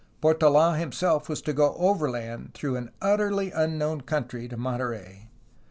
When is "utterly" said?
3.03-3.53